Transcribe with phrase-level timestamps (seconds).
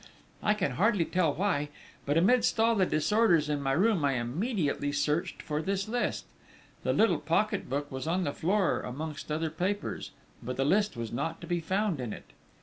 [0.41, 1.69] I can hardly tell why,
[2.07, 6.25] but amidst all the disorders in my room I immediately searched for this list.
[6.81, 10.09] The little pocket book was on the floor amongst other papers,
[10.41, 12.31] but the list was not to be found in it.